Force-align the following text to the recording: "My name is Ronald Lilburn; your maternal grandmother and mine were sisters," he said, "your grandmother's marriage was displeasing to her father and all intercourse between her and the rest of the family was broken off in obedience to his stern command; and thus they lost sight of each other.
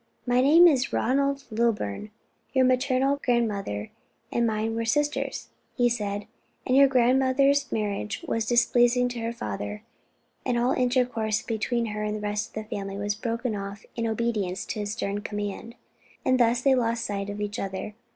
"My 0.25 0.41
name 0.41 0.67
is 0.67 0.91
Ronald 0.91 1.43
Lilburn; 1.51 2.09
your 2.53 2.65
maternal 2.65 3.19
grandmother 3.23 3.91
and 4.31 4.47
mine 4.47 4.73
were 4.73 4.83
sisters," 4.83 5.49
he 5.77 5.89
said, 5.89 6.25
"your 6.65 6.87
grandmother's 6.87 7.71
marriage 7.71 8.23
was 8.27 8.47
displeasing 8.47 9.09
to 9.09 9.19
her 9.19 9.31
father 9.31 9.83
and 10.43 10.57
all 10.57 10.71
intercourse 10.73 11.43
between 11.43 11.85
her 11.93 12.01
and 12.01 12.15
the 12.15 12.19
rest 12.27 12.47
of 12.47 12.53
the 12.67 12.75
family 12.75 12.97
was 12.97 13.13
broken 13.13 13.55
off 13.55 13.85
in 13.95 14.07
obedience 14.07 14.65
to 14.65 14.79
his 14.79 14.93
stern 14.93 15.21
command; 15.21 15.75
and 16.25 16.39
thus 16.39 16.61
they 16.61 16.73
lost 16.73 17.05
sight 17.05 17.29
of 17.29 17.39
each 17.39 17.59
other. 17.59 17.93